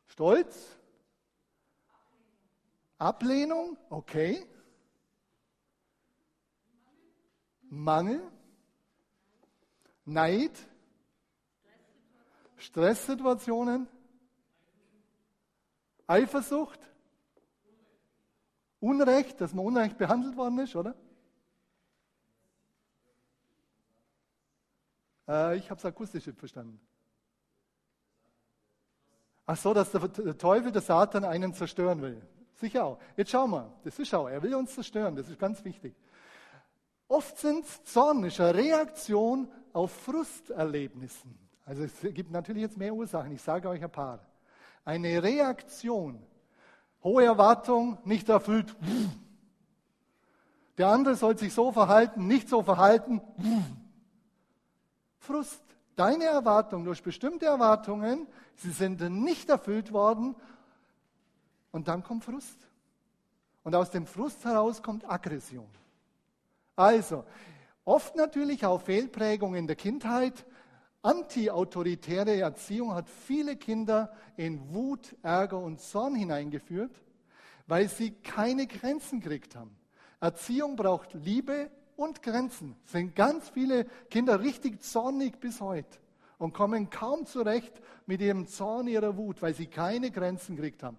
[0.07, 0.77] Stolz?
[2.97, 3.77] Ablehnung?
[3.89, 4.45] Okay.
[7.69, 8.21] Mangel?
[10.05, 10.51] Neid?
[12.57, 13.87] Stresssituationen?
[16.07, 16.79] Eifersucht?
[18.79, 20.95] Unrecht, dass man unrecht behandelt worden ist, oder?
[25.27, 26.79] Äh, ich habe es akustisch nicht verstanden.
[29.45, 32.21] Ach so, dass der Teufel, der Satan einen zerstören will.
[32.55, 32.99] Sicher auch.
[33.15, 35.95] Jetzt schauen wir, das ist auch, er will uns zerstören, das ist ganz wichtig.
[37.07, 41.37] Oft sind Zorn ist eine Reaktion auf Frusterlebnissen.
[41.65, 44.25] Also es gibt natürlich jetzt mehr Ursachen, ich sage euch ein paar.
[44.83, 46.21] Eine Reaktion
[47.03, 48.75] Hohe Erwartung, nicht erfüllt.
[50.77, 53.21] Der andere soll sich so verhalten, nicht so verhalten.
[55.19, 55.61] Frust.
[55.95, 60.35] Deine Erwartungen, durch bestimmte Erwartungen, sie sind nicht erfüllt worden
[61.71, 62.67] und dann kommt Frust.
[63.63, 65.67] Und aus dem Frust heraus kommt Aggression.
[66.75, 67.23] Also,
[67.83, 70.45] oft natürlich auch Fehlprägungen in der Kindheit,
[71.01, 76.91] Anti-autoritäre Erziehung hat viele Kinder in Wut, Ärger und Zorn hineingeführt,
[77.67, 79.75] weil sie keine Grenzen gekriegt haben.
[80.19, 82.75] Erziehung braucht Liebe und Grenzen.
[82.85, 85.97] Es sind ganz viele Kinder richtig zornig bis heute
[86.37, 87.73] und kommen kaum zurecht
[88.05, 90.97] mit ihrem Zorn, ihrer Wut, weil sie keine Grenzen gekriegt haben.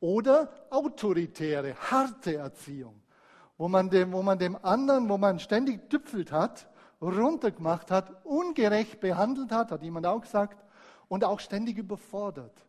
[0.00, 3.00] Oder autoritäre, harte Erziehung,
[3.56, 6.68] wo man dem, wo man dem anderen, wo man ständig düpfelt hat
[7.00, 10.64] runtergemacht hat, ungerecht behandelt hat, hat jemand auch gesagt,
[11.08, 12.66] und auch ständig überfordert.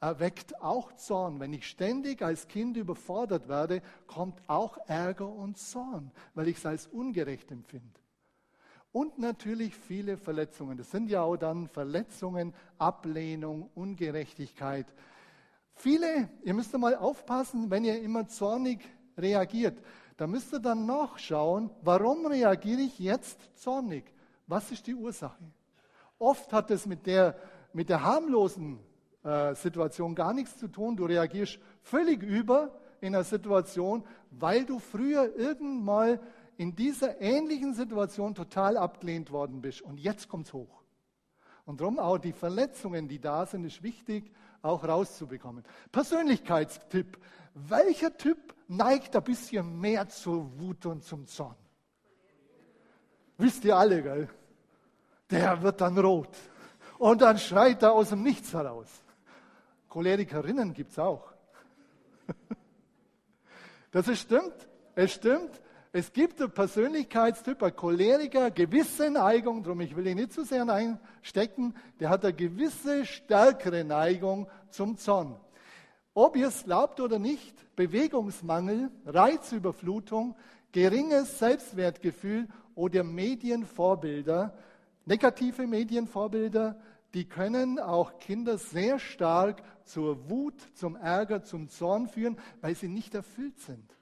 [0.00, 1.40] Erweckt auch Zorn.
[1.40, 6.66] Wenn ich ständig als Kind überfordert werde, kommt auch Ärger und Zorn, weil ich es
[6.66, 8.00] als ungerecht empfinde.
[8.92, 10.76] Und natürlich viele Verletzungen.
[10.76, 14.86] Das sind ja auch dann Verletzungen, Ablehnung, Ungerechtigkeit.
[15.74, 18.80] Viele, ihr müsst mal aufpassen, wenn ihr immer zornig
[19.16, 19.78] reagiert.
[20.16, 24.04] Da müsst ihr dann noch schauen, warum reagiere ich jetzt zornig?
[24.46, 25.42] Was ist die Ursache?
[26.18, 27.36] Oft hat es mit der,
[27.72, 28.78] mit der harmlosen
[29.24, 30.96] äh, Situation gar nichts zu tun.
[30.96, 36.20] Du reagierst völlig über in einer Situation, weil du früher irgendwann mal
[36.56, 39.82] in dieser ähnlichen Situation total abgelehnt worden bist.
[39.82, 40.83] Und jetzt kommt es hoch.
[41.66, 44.30] Und darum auch die Verletzungen, die da sind, ist wichtig,
[44.62, 45.64] auch rauszubekommen.
[45.92, 47.18] Persönlichkeitstipp.
[47.54, 51.56] Welcher Typ neigt ein bisschen mehr zur Wut und zum Zorn?
[53.38, 54.28] Wisst ihr alle, gell?
[55.30, 56.36] Der wird dann rot.
[56.98, 58.88] Und dann schreit er aus dem Nichts heraus.
[59.88, 61.32] Cholerikerinnen gibt es auch.
[63.90, 64.68] Das ist stimmt.
[64.96, 65.62] Es stimmt.
[65.96, 70.68] Es gibt einen Persönlichkeitstyp, ein Choleriker, gewisse Neigung, darum ich will ihn nicht zu sehr
[70.68, 75.36] einstecken, der hat eine gewisse stärkere Neigung zum Zorn.
[76.12, 80.34] Ob ihr es glaubt oder nicht, Bewegungsmangel, Reizüberflutung,
[80.72, 84.52] geringes Selbstwertgefühl oder Medienvorbilder,
[85.04, 86.76] negative Medienvorbilder,
[87.14, 92.88] die können auch Kinder sehr stark zur Wut, zum Ärger, zum Zorn führen, weil sie
[92.88, 93.94] nicht erfüllt sind.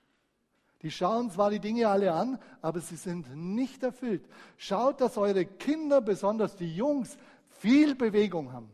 [0.82, 4.28] Die schauen zwar die Dinge alle an, aber sie sind nicht erfüllt.
[4.56, 7.16] Schaut, dass eure Kinder, besonders die Jungs,
[7.60, 8.68] viel Bewegung haben.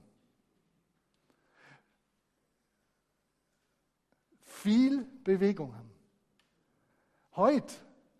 [4.40, 5.90] Viel Bewegung haben.
[7.36, 7.74] Heute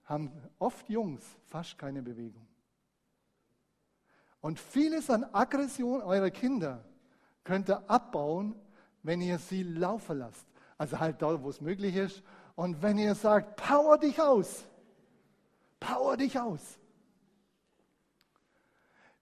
[0.04, 2.46] haben oft Jungs fast keine Bewegung.
[4.40, 6.84] Und vieles an Aggression eurer Kinder
[7.42, 8.54] könnt ihr abbauen,
[9.02, 10.46] wenn ihr sie laufen lasst.
[10.76, 12.22] Also halt da, wo es möglich ist
[12.58, 14.64] und wenn ihr sagt, power dich aus,
[15.78, 16.60] power dich aus.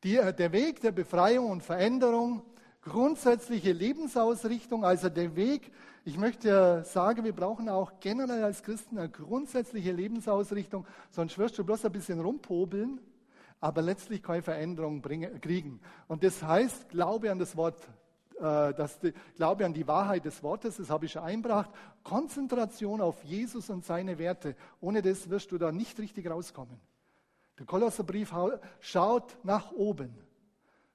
[0.03, 2.41] Die, der Weg der Befreiung und Veränderung,
[2.81, 5.71] grundsätzliche Lebensausrichtung, also der Weg,
[6.07, 11.65] ich möchte sagen, wir brauchen auch generell als Christen eine grundsätzliche Lebensausrichtung, sonst wirst du
[11.65, 13.03] bloß ein bisschen rumpobeln,
[13.61, 15.81] aber letztlich keine Veränderung bringen, kriegen.
[16.09, 17.87] Und das heißt, glaube an das Wort
[18.39, 18.99] äh, das
[19.37, 21.71] Glaube an die Wahrheit des Wortes, das habe ich schon einbracht.
[22.03, 24.57] Konzentration auf Jesus und seine Werte.
[24.81, 26.79] Ohne das wirst du da nicht richtig rauskommen.
[27.59, 28.33] Der Kolosserbrief
[28.81, 30.15] schaut nach oben.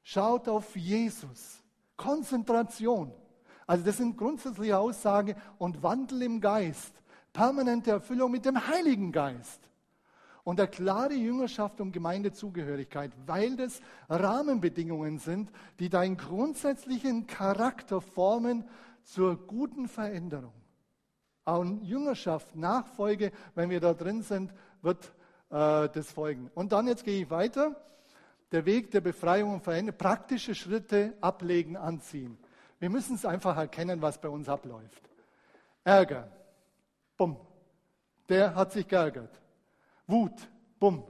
[0.03, 1.63] Schaut auf Jesus.
[1.97, 3.11] Konzentration.
[3.65, 6.93] Also das sind grundsätzliche Aussagen und Wandel im Geist.
[7.33, 9.70] Permanente Erfüllung mit dem Heiligen Geist
[10.43, 18.65] und eine klare Jüngerschaft und Gemeindezugehörigkeit, weil das Rahmenbedingungen sind, die deinen grundsätzlichen Charakter formen
[19.03, 20.53] zur guten Veränderung.
[21.45, 25.13] Auch Jüngerschaft, Nachfolge, wenn wir da drin sind, wird
[25.49, 26.51] äh, das folgen.
[26.53, 27.75] Und dann jetzt gehe ich weiter.
[28.51, 32.37] Der Weg der Befreiung und Veränderung, praktische Schritte ablegen, anziehen.
[32.79, 35.09] Wir müssen es einfach erkennen, was bei uns abläuft.
[35.83, 36.29] Ärger.
[37.17, 37.37] Bumm.
[38.27, 39.41] Der hat sich geärgert.
[40.07, 40.33] Wut,
[40.79, 41.03] bumm,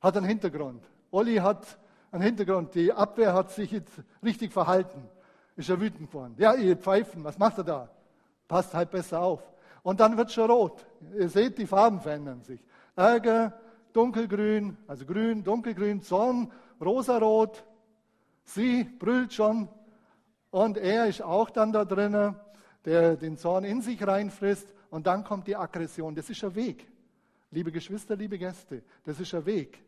[0.00, 0.84] hat einen Hintergrund.
[1.10, 1.78] Olli hat
[2.10, 2.74] einen Hintergrund.
[2.74, 5.08] Die Abwehr hat sich jetzt richtig verhalten.
[5.56, 6.34] Ist er wütend geworden.
[6.38, 7.88] Ja, ihr Pfeifen, was macht er da?
[8.48, 9.42] Passt halt besser auf.
[9.82, 10.84] Und dann wird schon rot.
[11.16, 12.60] Ihr seht, die Farben verändern sich.
[12.96, 13.52] Ärger,
[13.92, 17.64] dunkelgrün, also grün, dunkelgrün, Zorn, rosarot.
[18.44, 19.68] Sie brüllt schon.
[20.50, 22.36] Und er ist auch dann da drinnen,
[22.84, 24.72] der den Zorn in sich reinfrisst.
[24.90, 26.14] Und dann kommt die Aggression.
[26.14, 26.88] Das ist ein Weg.
[27.54, 29.80] Liebe Geschwister, liebe Gäste, das ist ein Weg.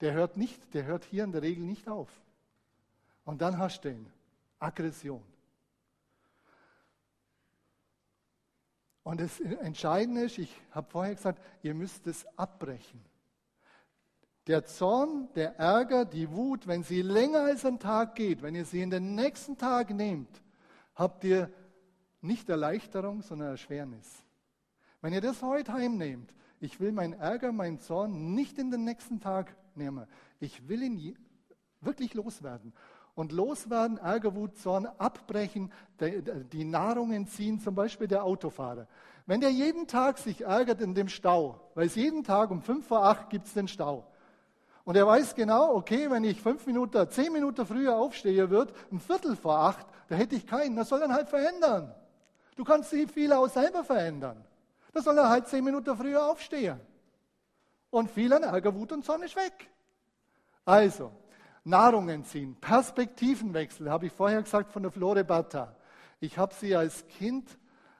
[0.00, 2.08] Der hört nicht, der hört hier in der Regel nicht auf.
[3.26, 4.06] Und dann hast du den.
[4.58, 5.22] Aggression.
[9.02, 13.04] Und das Entscheidende ist, ich habe vorher gesagt, ihr müsst es abbrechen.
[14.46, 18.64] Der Zorn, der Ärger, die Wut, wenn sie länger als ein Tag geht, wenn ihr
[18.64, 20.40] sie in den nächsten Tag nehmt,
[20.94, 21.50] habt ihr
[22.22, 24.23] nicht Erleichterung, sondern Erschwernis.
[25.04, 29.20] Wenn ihr das heute heimnehmt, ich will meinen Ärger, meinen Zorn nicht in den nächsten
[29.20, 30.06] Tag nehmen.
[30.40, 31.14] Ich will ihn
[31.82, 32.72] wirklich loswerden.
[33.14, 35.70] Und loswerden, Ärger, Wut, Zorn, abbrechen,
[36.00, 38.88] die Nahrung entziehen, zum Beispiel der Autofahrer.
[39.26, 42.86] Wenn der jeden Tag sich ärgert in dem Stau, weil es jeden Tag um fünf
[42.86, 44.06] vor acht gibt es den Stau.
[44.84, 49.00] Und er weiß genau, okay, wenn ich fünf Minuten, zehn Minuten früher aufstehe wird, ein
[49.00, 50.76] Viertel vor acht, da hätte ich keinen.
[50.76, 51.94] Das soll dann halt verändern.
[52.56, 54.42] Du kannst sie viel auch selber verändern.
[54.94, 56.80] Da soll er halt zehn Minuten früher aufstehen.
[57.90, 59.68] Und viel an Ärger, Wut und Zorn ist weg.
[60.64, 61.12] Also,
[61.64, 65.74] Nahrung entziehen, Perspektivenwechsel, habe ich vorher gesagt von der Flore Bata.
[66.20, 67.58] Ich habe sie als Kind,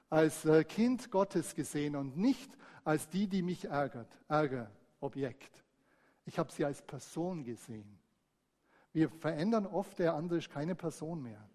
[0.09, 2.49] als äh, Kind Gottes gesehen und nicht
[2.85, 5.51] als die, die mich ärgert, Ärgerobjekt.
[6.25, 7.99] Ich habe sie als Person gesehen.
[8.93, 11.45] Wir verändern oft, der andere ist keine Person mehr.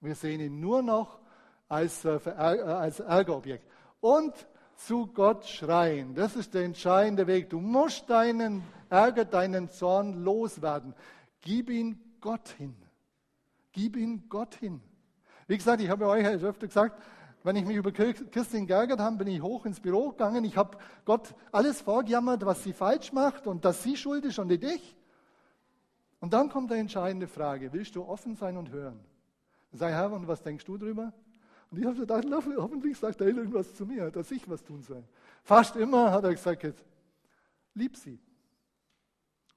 [0.00, 1.20] Wir sehen ihn nur noch
[1.68, 3.66] als, äh, äh als Ärgerobjekt.
[4.00, 4.34] Und
[4.76, 6.14] zu Gott schreien.
[6.14, 7.50] Das ist der entscheidende Weg.
[7.50, 10.94] Du musst deinen Ärger, deinen Zorn loswerden.
[11.42, 12.74] Gib ihn Gott hin.
[13.72, 14.80] Gib ihn Gott hin.
[15.46, 17.00] Wie gesagt, ich habe euch öfter gesagt,
[17.42, 20.44] wenn ich mich über Christin geärgert habe, bin ich hoch ins Büro gegangen.
[20.44, 24.48] Ich habe Gott alles vorgejammert, was sie falsch macht und dass sie schuld ist und
[24.48, 24.96] nicht ich.
[26.20, 29.00] Und dann kommt die entscheidende Frage: Willst du offen sein und hören?
[29.72, 31.12] Sei Herr, und was denkst du drüber?
[31.70, 35.04] Und ich habe gedacht, hoffentlich sagt er irgendwas zu mir, dass ich was tun soll.
[35.44, 36.84] Fast immer hat er gesagt,
[37.74, 38.18] lieb sie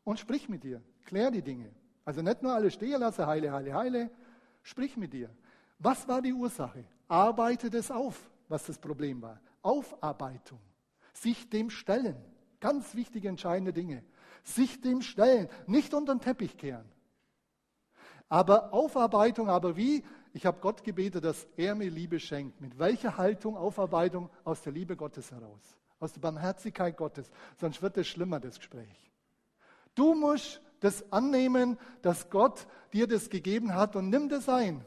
[0.04, 1.72] und sprich mit dir, klär die Dinge.
[2.06, 4.12] Also nicht nur alle stehen lassen, heile, heile, heile,
[4.62, 5.30] sprich mit dir.
[5.80, 6.86] Was war die Ursache?
[7.08, 9.40] Arbeite das auf, was das Problem war.
[9.62, 10.60] Aufarbeitung.
[11.14, 12.18] Sich dem stellen.
[12.60, 14.04] Ganz wichtige, entscheidende Dinge.
[14.44, 15.50] Sich dem stellen.
[15.68, 16.86] Nicht unter den Teppich kehren.
[18.30, 20.04] Aber Aufarbeitung, aber wie?
[20.36, 22.60] Ich habe Gott gebetet, dass er mir Liebe schenkt.
[22.60, 24.30] Mit welcher Haltung Aufarbeitung?
[24.44, 25.78] Aus der Liebe Gottes heraus.
[26.00, 27.30] Aus der Barmherzigkeit Gottes.
[27.62, 29.12] Sonst wird es schlimmer, das Gespräch.
[29.94, 34.84] Du musst das annehmen, dass Gott dir das gegeben hat und nimm das ein.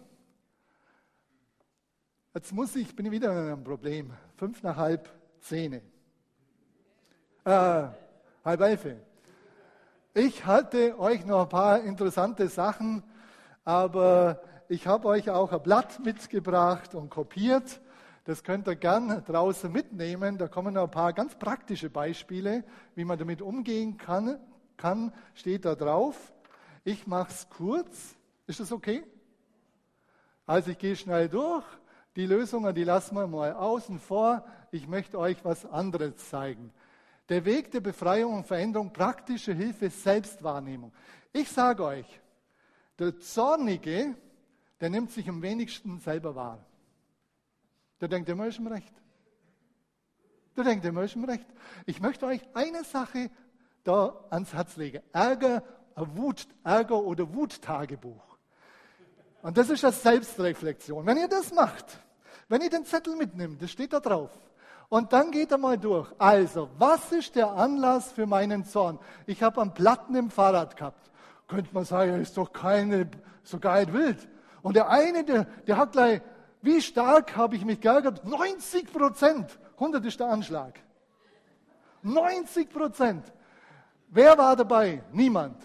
[2.35, 4.13] Jetzt muss ich, bin ich wieder in einem Problem.
[4.35, 5.09] Fünf nach halb
[5.41, 5.81] Zähne.
[7.45, 7.87] Äh,
[8.45, 8.87] halb elf.
[10.13, 13.05] Ich halte euch noch ein paar interessante Sachen,
[13.65, 17.81] aber ich habe euch auch ein Blatt mitgebracht und kopiert.
[18.25, 20.39] Das könnt ihr gern draußen mitnehmen.
[20.39, 22.65] Da kommen noch ein paar ganz praktische Beispiele,
[22.97, 24.41] wie man damit umgehen kann.
[24.77, 26.33] kann steht da drauf.
[26.83, 28.17] Ich mache es kurz.
[28.47, 29.05] Ist das okay?
[30.47, 31.65] Also ich gehe schnell durch.
[32.17, 34.45] Die Lösungen, die lassen wir mal außen vor.
[34.73, 36.73] Ich möchte euch was anderes zeigen.
[37.29, 40.93] Der Weg der Befreiung und Veränderung, praktische Hilfe, Selbstwahrnehmung.
[41.33, 42.21] Ich sage euch,
[42.99, 44.15] der Zornige,
[44.81, 46.65] der nimmt sich am wenigsten selber wahr.
[48.01, 48.95] Der denkt immer, ist im Recht.
[50.57, 51.47] Der denkt immer, ist im Recht.
[51.87, 53.31] Ich möchte euch eine Sache
[53.85, 55.03] da ans Herz legen.
[55.13, 55.63] Ärger,
[55.95, 58.37] Wut, Ärger oder Wuttagebuch.
[59.43, 61.07] Und das ist eine Selbstreflexion.
[61.07, 62.01] Wenn ihr das macht,
[62.49, 64.31] wenn ihr den Zettel mitnimmt, das steht da drauf,
[64.89, 66.13] und dann geht er mal durch.
[66.19, 68.99] Also, was ist der Anlass für meinen Zorn?
[69.27, 71.11] Ich habe einen Platten im Fahrrad gehabt.
[71.49, 73.11] Könnte man sagen, er ist doch keine,
[73.43, 74.29] so geil wild.
[74.67, 76.21] Und der eine, der, der hat gleich,
[76.61, 78.25] wie stark habe ich mich geärgert?
[78.25, 79.61] 90 Prozent.
[79.75, 80.81] 100 ist der Anschlag.
[82.03, 83.33] 90 Prozent.
[84.09, 85.05] Wer war dabei?
[85.13, 85.57] Niemand.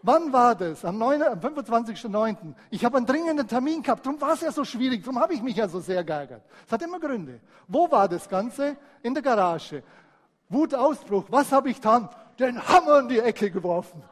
[0.00, 0.82] Wann war das?
[0.82, 2.54] Am, am 25.09.
[2.70, 4.06] Ich habe einen dringenden Termin gehabt.
[4.06, 5.04] Darum war es ja so schwierig.
[5.04, 6.40] Darum habe ich mich ja so sehr geärgert.
[6.66, 7.40] Es hat immer Gründe.
[7.66, 8.78] Wo war das Ganze?
[9.02, 9.82] In der Garage.
[10.48, 11.26] Wutausbruch.
[11.28, 12.08] Was habe ich getan?
[12.38, 14.02] Den Hammer in die Ecke geworfen.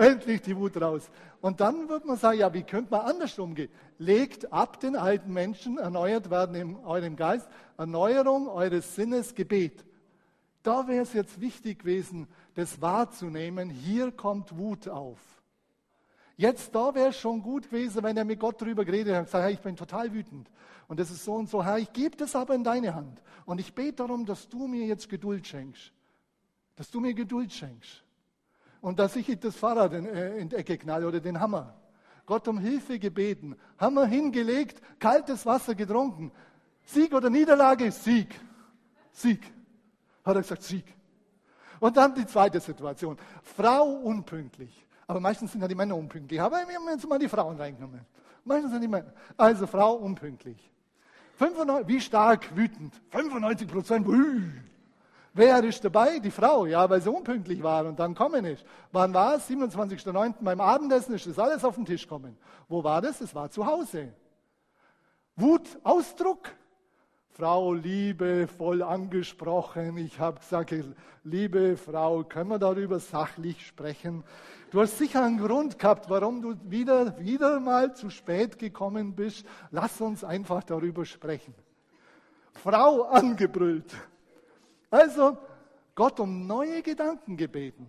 [0.00, 1.10] Endlich die Wut raus.
[1.40, 3.70] Und dann wird man sagen, ja, wie könnte man anders umgehen?
[3.98, 9.84] Legt ab den alten Menschen, erneuert werden in eurem Geist, Erneuerung eures Sinnes, Gebet.
[10.62, 13.70] Da wäre es jetzt wichtig gewesen, das wahrzunehmen.
[13.70, 15.18] Hier kommt Wut auf.
[16.36, 19.24] Jetzt da wäre es schon gut gewesen, wenn er mit Gott darüber geredet hat und
[19.26, 20.50] gesagt, hey, ich bin total wütend.
[20.88, 23.22] Und das ist so und so, Herr, ich gebe das aber in deine Hand.
[23.44, 25.92] Und ich bete darum, dass du mir jetzt Geduld schenkst.
[26.76, 28.02] Dass du mir Geduld schenkst
[28.80, 31.74] und dass ich das Fahrrad in, äh, in die Ecke knall oder den Hammer.
[32.26, 36.30] Gott um Hilfe gebeten, Hammer hingelegt, kaltes Wasser getrunken.
[36.84, 37.90] Sieg oder Niederlage?
[37.90, 38.28] Sieg.
[39.12, 39.42] Sieg.
[40.24, 40.84] Hat er gesagt, Sieg.
[41.80, 43.16] Und dann die zweite Situation.
[43.42, 44.86] Frau unpünktlich.
[45.06, 46.40] Aber meistens sind ja die Männer unpünktlich.
[46.40, 48.00] Aber wir haben jetzt mal die Frauen reingenommen.
[48.44, 49.12] Meistens sind die Männer.
[49.36, 50.70] Also Frau unpünktlich.
[51.36, 52.94] 95, wie stark wütend?
[53.10, 54.06] 95 Prozent.
[55.32, 56.18] Wer ist dabei?
[56.18, 58.64] Die Frau, ja, weil sie unpünktlich war und dann kommen ist.
[58.90, 59.48] Wann war es?
[59.48, 60.34] 27.09.
[60.40, 62.36] beim Abendessen ist das alles auf den Tisch gekommen.
[62.68, 63.20] Wo war das?
[63.20, 64.12] Es war zu Hause.
[65.36, 66.50] Wutausdruck.
[67.32, 69.96] Frau liebevoll angesprochen.
[69.98, 70.74] Ich habe gesagt,
[71.22, 74.24] liebe Frau, können wir darüber sachlich sprechen?
[74.72, 79.46] Du hast sicher einen Grund gehabt, warum du wieder, wieder mal zu spät gekommen bist.
[79.70, 81.54] Lass uns einfach darüber sprechen.
[82.52, 83.94] Frau angebrüllt.
[84.90, 85.38] Also
[85.94, 87.86] Gott um neue Gedanken gebeten.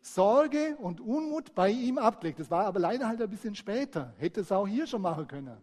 [0.00, 2.40] Sorge und Unmut bei ihm abgelegt.
[2.40, 4.12] Das war aber leider halt ein bisschen später.
[4.18, 5.56] Hätte es auch hier schon machen können.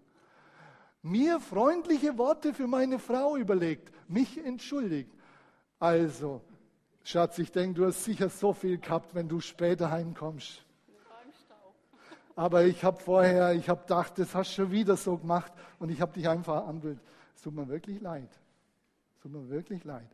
[1.02, 5.12] Mir freundliche Worte für meine Frau überlegt, mich entschuldigt.
[5.80, 6.42] Also,
[7.04, 10.66] Schatz, ich denke, du hast sicher so viel gehabt, wenn du später heimkommst.
[12.36, 15.90] aber ich habe vorher, ich habe gedacht, das hast du schon wieder so gemacht und
[15.90, 17.02] ich habe dich einfach anbildet.
[17.36, 18.30] Es tut mir wirklich leid.
[19.16, 20.08] Es tut mir wirklich leid.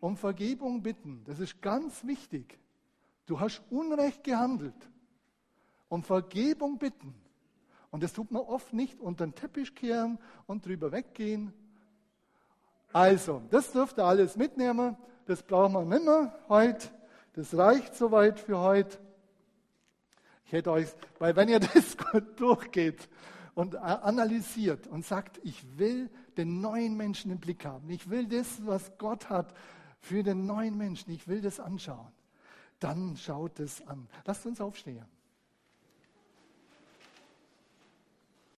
[0.00, 2.58] Um Vergebung bitten, das ist ganz wichtig.
[3.26, 4.74] Du hast Unrecht gehandelt.
[5.88, 7.14] Um Vergebung bitten.
[7.90, 11.52] Und das tut man oft nicht unter den Teppich kehren und drüber weggehen.
[12.92, 14.96] Also, das dürft ihr alles mitnehmen.
[15.26, 16.88] Das brauchen wir nicht mehr heute.
[17.34, 18.98] Das reicht soweit für heute.
[20.46, 20.88] Ich hätte euch,
[21.18, 23.08] weil wenn ihr das gut durchgeht
[23.54, 28.64] und analysiert und sagt, ich will den neuen Menschen im Blick haben, ich will das,
[28.64, 29.54] was Gott hat
[30.06, 32.12] für den neuen Menschen, ich will das anschauen,
[32.78, 34.08] dann schaut es an.
[34.24, 35.04] Lasst uns aufstehen.